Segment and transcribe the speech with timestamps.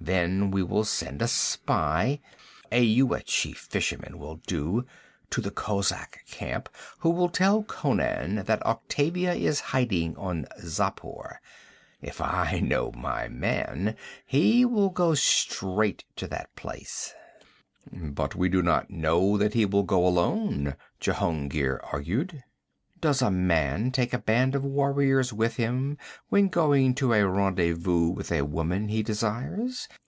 [0.00, 2.20] 'Then we will send a spy
[2.70, 4.84] a Yuetshi fisherman will do
[5.30, 11.38] to the kozak camp, who will tell Conan that Octavia is hiding on Xapur.
[12.02, 13.96] If I know my man,
[14.26, 17.14] he will go straight to that place.'
[17.90, 22.44] 'But we do not know that he will go alone,' Jehungir argued.
[23.00, 25.98] 'Does a man take a band of warriors with him,
[26.30, 29.88] when going to a rendezvous with a woman he desires?'